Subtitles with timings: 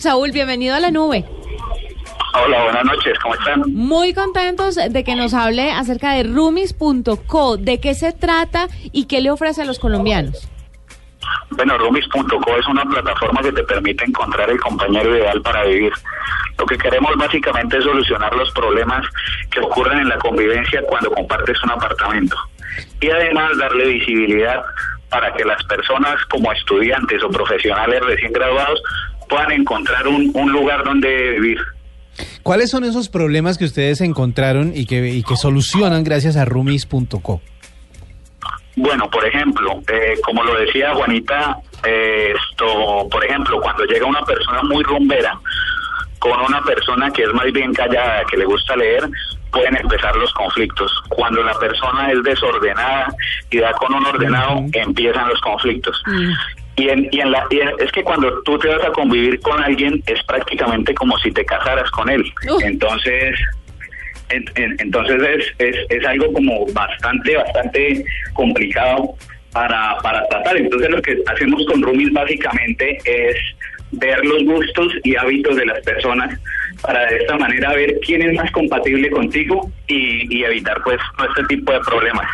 [0.00, 1.24] Saúl, bienvenido a la nube.
[2.32, 3.62] Hola, buenas noches, ¿cómo están?
[3.66, 9.20] Muy contentos de que nos hable acerca de Rumis.co, de qué se trata y qué
[9.20, 10.48] le ofrece a los colombianos.
[11.50, 15.92] Bueno, Rumis.co es una plataforma que te permite encontrar el compañero ideal para vivir.
[16.56, 19.04] Lo que queremos básicamente es solucionar los problemas
[19.50, 22.36] que ocurren en la convivencia cuando compartes un apartamento.
[23.00, 24.62] Y además darle visibilidad
[25.10, 28.80] para que las personas como estudiantes o profesionales recién graduados
[29.28, 31.58] puedan encontrar un, un lugar donde vivir.
[32.42, 37.40] ¿Cuáles son esos problemas que ustedes encontraron y que, y que solucionan gracias a rumis.co?
[38.76, 44.22] Bueno, por ejemplo, eh, como lo decía Juanita, eh, esto, por ejemplo, cuando llega una
[44.22, 45.38] persona muy rumbera
[46.18, 49.08] con una persona que es más bien callada, que le gusta leer,
[49.52, 50.92] pueden empezar los conflictos.
[51.08, 53.14] Cuando la persona es desordenada
[53.50, 56.02] y da con un ordenado, empiezan los conflictos.
[56.78, 59.62] Y, en, y, en la, y es que cuando tú te vas a convivir con
[59.62, 62.24] alguien es prácticamente como si te casaras con él.
[62.62, 63.38] Entonces,
[64.30, 69.14] en- en- entonces es, es, es algo como bastante, bastante complicado
[69.52, 70.56] para, para tratar.
[70.56, 73.36] Entonces lo que hacemos con Rumis básicamente es
[73.92, 76.38] ver los gustos y hábitos de las personas
[76.82, 80.98] para de esta manera ver quién es más compatible contigo y, y evitar pues
[81.30, 82.26] este tipo de problemas.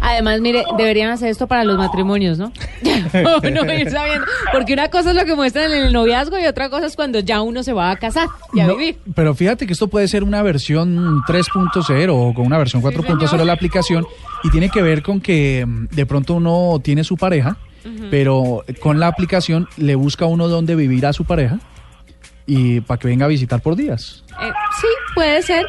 [0.00, 2.52] Además, mire, deberían hacer esto para los matrimonios, ¿no?
[2.82, 6.70] no ir sabiendo, porque una cosa es lo que muestran en el noviazgo y otra
[6.70, 8.98] cosa es cuando ya uno se va a casar y a No, vivir.
[9.14, 13.28] pero fíjate que esto puede ser una versión 3.0 o con una versión 4.0 de
[13.28, 13.46] señor.
[13.46, 14.06] la aplicación
[14.44, 17.56] y tiene que ver con que mm, de pronto uno tiene su pareja,
[18.10, 21.58] pero con la aplicación le busca uno dónde vivir a su pareja
[22.46, 24.24] y para que venga a visitar por días.
[24.40, 25.66] Eh, sí, puede ser.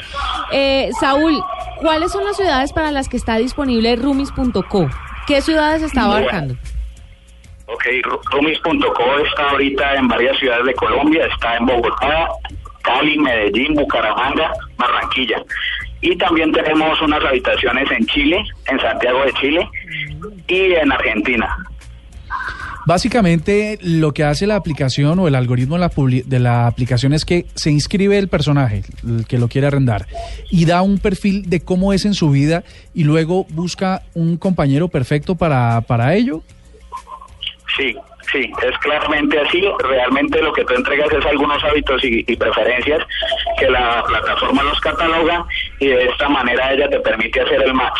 [0.51, 1.41] Eh, Saúl,
[1.81, 4.89] ¿cuáles son las ciudades para las que está disponible Rumis.co?
[5.27, 6.55] ¿Qué ciudades está abarcando?
[7.67, 7.85] Ok,
[8.31, 12.29] Rumis.co está ahorita en varias ciudades de Colombia, está en Bogotá,
[12.81, 15.43] Cali, Medellín, Bucaramanga, Barranquilla.
[16.01, 19.69] Y también tenemos unas habitaciones en Chile, en Santiago de Chile
[20.47, 21.57] y en Argentina.
[22.85, 27.71] Básicamente lo que hace la aplicación o el algoritmo de la, aplicación es que se
[27.71, 30.07] inscribe el personaje, el que lo quiere arrendar,
[30.49, 32.63] y da un perfil de cómo es en su vida
[32.93, 36.41] y luego busca un compañero perfecto para, para ello.
[37.77, 37.95] Sí,
[38.31, 39.63] sí, es claramente así.
[39.87, 43.01] Realmente lo que tú entregas es algunos hábitos y, y preferencias
[43.59, 45.45] que la plataforma los cataloga
[45.79, 47.99] y de esta manera ella te permite hacer el match.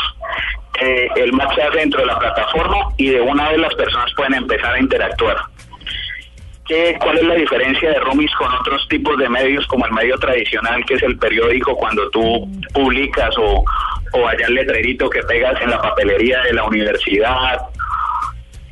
[0.81, 4.12] Eh, el match se hace dentro de la plataforma y de una vez las personas
[4.16, 5.38] pueden empezar a interactuar.
[6.66, 10.18] ¿Qué, ¿Cuál es la diferencia de Rumis con otros tipos de medios como el medio
[10.19, 13.66] tradicional, que es el periódico, cuando tú publicas o,
[14.13, 17.59] o allá el letrerito que pegas en la papelería de la universidad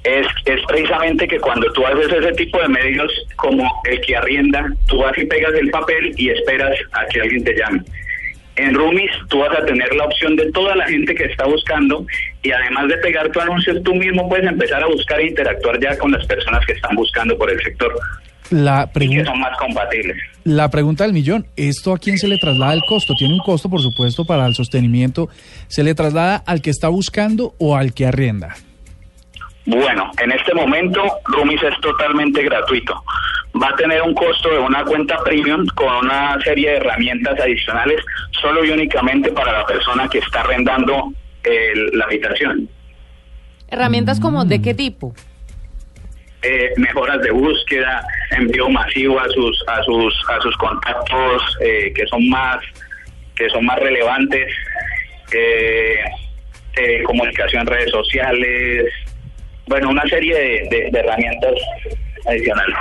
[0.08, 4.66] es, es precisamente que cuando tú haces ese tipo de medios como el que arrienda,
[4.88, 7.82] tú vas y pegas el papel y esperas a que alguien te llame.
[8.58, 12.06] En Rumis tú vas a tener la opción de toda la gente que está buscando
[12.42, 15.98] y además de pegar tu anuncio, tú mismo puedes empezar a buscar e interactuar ya
[15.98, 17.94] con las personas que están buscando por el sector
[18.50, 20.18] La, y que pregunta son más compatibles.
[20.44, 23.14] la pregunta del millón, ¿esto a quién se le traslada el costo?
[23.16, 25.30] Tiene un costo, por supuesto, para el sostenimiento.
[25.68, 28.56] ¿Se le traslada al que está buscando o al que arrienda?
[29.66, 33.04] Bueno, en este momento Rumis es totalmente gratuito.
[33.62, 38.00] Va a tener un costo de una cuenta premium con una serie de herramientas adicionales
[38.42, 41.12] solo y únicamente para la persona que está arrendando
[41.94, 42.70] la habitación.
[43.70, 45.14] Herramientas como de qué tipo?
[46.44, 52.06] Eh, mejoras de búsqueda, envío masivo a sus a sus a sus contactos eh, que
[52.08, 52.58] son más
[53.36, 54.52] que son más relevantes,
[55.34, 55.96] eh,
[56.78, 58.86] eh, comunicación en redes sociales,
[59.68, 61.54] bueno, una serie de- de- de herramientas
[62.28, 62.76] adicionales.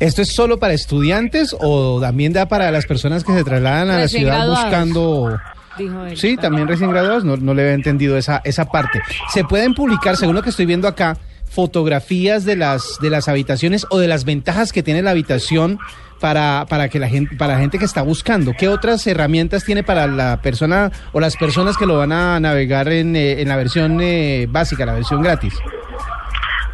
[0.00, 3.98] ¿Esto es solo para estudiantes o también da para las personas que se trasladan a
[3.98, 5.38] la ciudad buscando...
[6.16, 9.00] Sí, también recién graduados, no, no le había entendido esa, esa parte.
[9.32, 11.16] ¿Se pueden publicar, según lo que estoy viendo acá,
[11.48, 15.78] fotografías de las, de las habitaciones o de las ventajas que tiene la habitación
[16.20, 18.54] para, para, que la gente, para la gente que está buscando?
[18.58, 22.88] ¿Qué otras herramientas tiene para la persona o las personas que lo van a navegar
[22.88, 25.54] en, eh, en la versión eh, básica, la versión gratis?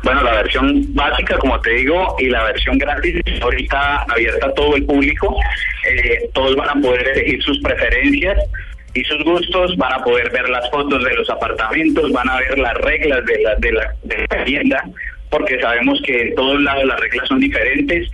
[0.05, 4.77] Bueno, la versión básica, como te digo, y la versión gratis ahorita abierta a todo
[4.77, 5.35] el público.
[5.89, 8.39] Eh, todos van a poder elegir sus preferencias
[8.93, 12.59] y sus gustos, van a poder ver las fotos de los apartamentos, van a ver
[12.59, 14.85] las reglas de la, de la, de la vivienda,
[15.31, 18.07] porque sabemos que en todos lados las reglas son diferentes.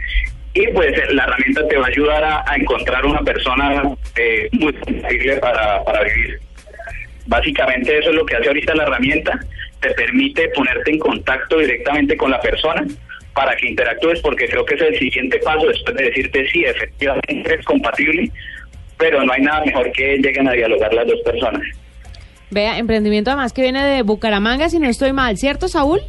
[0.54, 3.82] Y pues la herramienta te va a ayudar a, encontrar una persona
[4.16, 6.38] eh, muy compatible para, para vivir.
[7.26, 9.38] Básicamente eso es lo que hace ahorita la herramienta,
[9.80, 12.86] te permite ponerte en contacto directamente con la persona
[13.34, 17.54] para que interactúes, porque creo que es el siguiente paso después de decirte sí, efectivamente
[17.58, 18.30] es compatible,
[18.98, 21.62] pero no hay nada mejor que lleguen a dialogar las dos personas.
[22.50, 26.00] Vea, emprendimiento además que viene de Bucaramanga, si no estoy mal, ¿cierto, Saúl?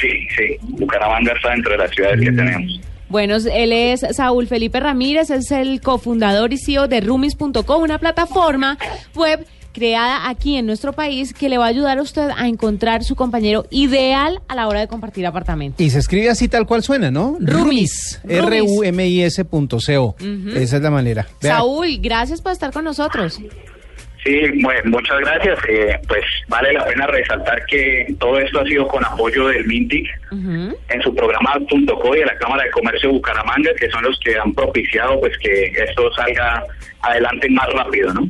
[0.00, 2.80] Sí, sí, Bucaramanga está dentro de las ciudades que tenemos.
[3.08, 8.78] Bueno, él es Saúl Felipe Ramírez, es el cofundador y CEO de Rumis.com, una plataforma
[9.14, 13.04] web creada aquí en nuestro país que le va a ayudar a usted a encontrar
[13.04, 15.82] su compañero ideal a la hora de compartir apartamento.
[15.82, 17.36] Y se escribe así tal cual suena, ¿no?
[17.40, 18.20] Rumis.
[18.28, 20.16] R-U-M-I-S punto C-O.
[20.54, 21.26] Esa es la manera.
[21.42, 23.40] Vea, Saúl, gracias por estar con nosotros.
[24.24, 25.58] Sí, bueno, muchas gracias.
[25.66, 30.06] Eh, pues vale la pena resaltar que todo esto ha sido con apoyo del MINTIC
[30.32, 34.18] en su programa .co y de la Cámara de Comercio de Bucaramanga, que son los
[34.20, 36.62] que han propiciado pues que esto salga
[37.00, 38.28] adelante más rápido, ¿no?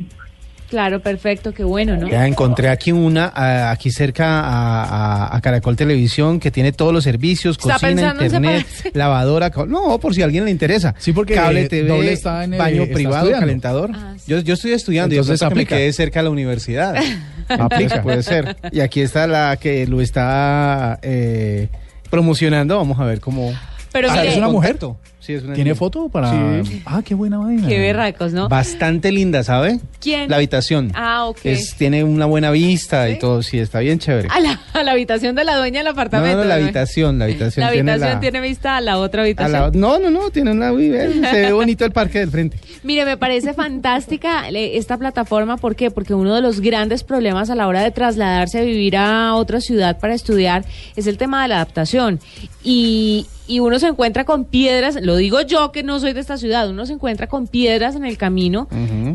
[0.71, 2.07] Claro, perfecto, qué bueno, ¿no?
[2.07, 3.31] Ya encontré aquí una,
[3.69, 4.83] aquí cerca a,
[5.25, 10.15] a- a Caracol Televisión, que tiene todos los servicios, ¿Está cocina, internet, lavadora, no, por
[10.15, 10.95] si a alguien le interesa.
[10.97, 13.39] Sí, porque Cable eh, TV, Doble está en, eh, baño está privado, estudiando.
[13.45, 13.91] calentador.
[13.93, 14.23] Ah, sí.
[14.31, 16.95] yo, yo estoy estudiando Entonces y entonces me quedé cerca de la universidad.
[17.49, 18.01] Aplica.
[18.01, 18.55] Puede ser.
[18.71, 21.67] Y aquí está la que lo está eh,
[22.09, 22.77] promocionando.
[22.77, 23.53] Vamos a ver cómo.
[23.91, 24.77] Pero Ah, mire, ¿es una mujer?
[25.21, 25.25] Contacto.
[25.25, 25.75] Sí, es una ¿Tiene niña.
[25.79, 26.63] foto para...?
[26.63, 26.81] Sí.
[26.85, 27.67] Ah, qué buena vaina.
[27.67, 28.49] qué berracos, ¿no?
[28.49, 29.79] Bastante linda, ¿sabe?
[29.99, 30.29] ¿Quién?
[30.29, 30.91] La habitación.
[30.95, 31.37] Ah, ok.
[31.43, 34.27] Es, tiene una buena vista y todo, sí, está bien chévere.
[34.31, 36.37] A la, a la habitación de la dueña del No, apartamento.
[36.37, 36.63] no, la ¿no?
[36.63, 37.61] habitación, la habitación.
[37.63, 39.53] La habitación la- tiene vista a la otra a habitación.
[39.61, 40.69] la- no, no, no, tiene una.
[40.71, 42.57] Se ve bonito el parque del frente.
[42.83, 45.57] Mire, me parece fantástica le- esta plataforma.
[45.57, 45.91] ¿Por qué?
[45.91, 49.61] Porque uno de los grandes problemas a la hora de trasladarse a vivir a otra
[49.61, 50.65] ciudad para estudiar
[50.95, 52.19] es el tema de la adaptación.
[52.63, 56.37] Y, y uno se encuentra con piedras, lo digo yo que no soy de esta
[56.37, 58.69] ciudad, uno se encuentra con piedras en el camino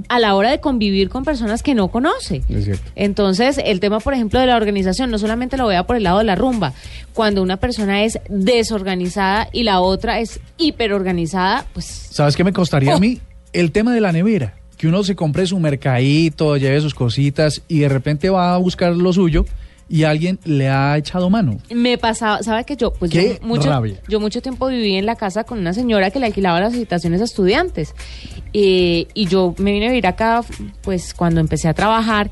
[0.08, 2.42] a la hora de convivir con personas que no conoce.
[2.50, 2.80] Es.
[2.94, 6.18] Entonces, el tema, por ejemplo, de la organización, no solamente lo vea por el lado
[6.18, 6.74] de la rumba.
[7.14, 12.92] Cuando una persona es desorganizada y la otra es hiperorganizada, pues ¿Sabes qué me costaría
[12.92, 12.96] Oh.
[12.96, 13.20] a mí?
[13.52, 14.54] El tema de la nevera.
[14.76, 18.94] Que uno se compre su mercadito, lleve sus cositas y de repente va a buscar
[18.94, 19.46] lo suyo
[19.88, 21.58] y alguien le ha echado mano.
[21.74, 22.92] Me pasaba, ¿sabe que yo?
[22.92, 24.00] Pues Qué yo mucho, rabia.
[24.08, 27.20] yo mucho tiempo viví en la casa con una señora que le alquilaba las habitaciones
[27.20, 27.94] a estudiantes.
[28.52, 30.42] Eh, y yo me vine a vivir acá,
[30.82, 32.30] pues cuando empecé a trabajar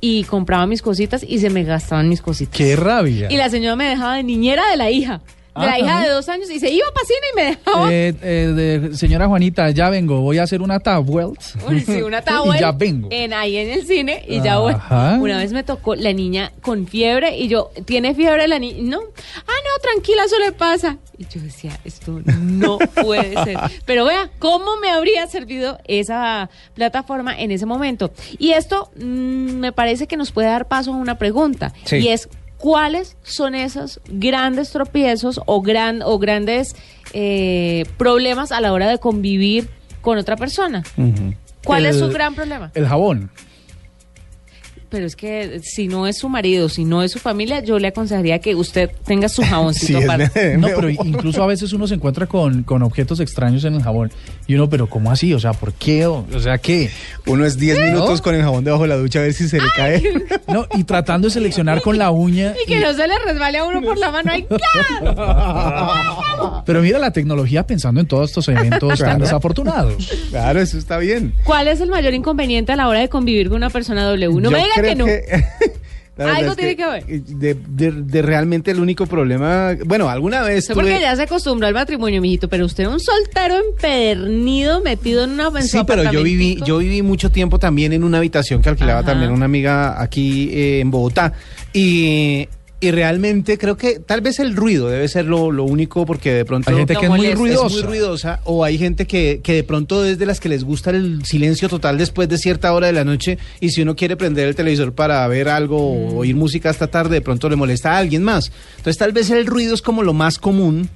[0.00, 2.56] y compraba mis cositas y se me gastaban mis cositas.
[2.56, 3.28] ¡Qué rabia!
[3.30, 5.20] Y la señora me dejaba de niñera de la hija,
[5.56, 6.08] Ah, la hija también.
[6.08, 7.92] de dos años y se iba para cine y me dejaba.
[7.92, 11.28] Eh, eh, de- señora Juanita, ya vengo, voy a hacer una tablet.
[11.68, 13.08] Uy, sí, una towel y ya vengo.
[13.12, 14.56] En, ahí en el cine y ya.
[14.56, 15.18] Ajá.
[15.20, 18.78] Una vez me tocó la niña con fiebre y yo, ¿tiene fiebre la niña?
[18.82, 18.98] No.
[19.00, 20.98] Ah, no, tranquila, eso le pasa.
[21.16, 23.56] Y yo decía, esto no puede ser.
[23.84, 28.10] Pero vea, ¿cómo me habría servido esa plataforma en ese momento?
[28.38, 31.72] Y esto mm, me parece que nos puede dar paso a una pregunta.
[31.84, 31.96] Sí.
[31.98, 32.28] Y es,
[32.64, 36.74] ¿cuáles son esos grandes tropiezos o, gran, o grandes
[37.12, 39.68] eh, problemas a la hora de convivir
[40.00, 40.82] con otra persona?
[41.62, 42.70] ¿Cuál es su gran problema?
[42.72, 43.30] El jabón.
[44.94, 47.88] Pero es que si no es su marido, si no es su familia, yo le
[47.88, 50.56] aconsejaría que usted tenga su jaboncito Sí, aparte.
[50.58, 54.12] No, pero incluso a veces uno se encuentra con, con objetos extraños en el jabón.
[54.46, 55.34] Y uno, pero ¿cómo así?
[55.34, 56.06] O sea, ¿por qué?
[56.06, 56.90] O o sea, ¿qué?
[57.26, 59.60] Uno es 10 minutos con el jabón debajo de la ducha a ver si se
[59.60, 60.02] le cae.
[60.46, 62.54] No, y tratando de seleccionar con la uña.
[62.62, 64.30] Y que no se le resbale a uno por la mano.
[64.32, 66.62] ¡Ay, claro!
[66.66, 69.18] Pero mira la tecnología pensando en todos estos eventos tan Claro.
[69.20, 70.08] desafortunados.
[70.30, 71.34] Claro, eso está bien.
[71.44, 74.28] ¿Cuál es el mayor inconveniente a la hora de convivir con una persona W?
[74.40, 75.06] No Yo me diga que no.
[76.16, 77.04] Algo es tiene que ver.
[77.06, 79.76] De, de- de realmente el único problema.
[79.84, 80.60] Bueno, alguna vez.
[80.60, 84.80] Usted porque tuve- ya se acostumbró al matrimonio, mijito, pero usted es un soltero empedernido
[84.80, 88.18] metido en una en Sí, pero yo viví, yo viví mucho tiempo también en una
[88.18, 89.10] habitación que alquilaba Ajá.
[89.10, 91.32] también una amiga aquí eh, en Bogotá.
[91.72, 92.48] Y,
[92.84, 96.44] y realmente creo que tal vez el ruido debe ser lo, lo único porque de
[96.44, 96.70] pronto...
[96.70, 97.66] Hay gente que es muy ruidosa.
[97.66, 100.64] Es muy ruidosa o hay gente que, que de pronto es de las que les
[100.64, 104.16] gusta el silencio total después de cierta hora de la noche y si uno quiere
[104.16, 107.92] prender el televisor para ver algo o oír música hasta tarde de pronto le molesta
[107.92, 108.52] a alguien más.
[108.76, 110.90] Entonces tal vez el ruido es como lo más común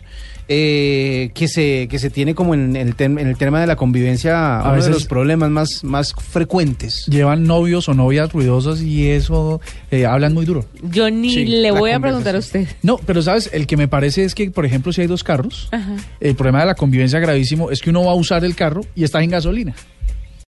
[0.50, 3.76] eh, que se que se tiene como en el, tem- en el tema de la
[3.76, 7.04] convivencia uno veces- de los problemas más, más frecuentes.
[7.06, 10.64] Llevan novios o novias ruidosas y eso eh, hablan muy duro.
[10.82, 12.66] Yo ni Sí, le voy a preguntar a usted.
[12.82, 15.68] No, pero sabes, el que me parece es que, por ejemplo, si hay dos carros,
[15.70, 15.96] Ajá.
[16.20, 19.04] el problema de la convivencia gravísimo es que uno va a usar el carro y
[19.04, 19.74] está en gasolina.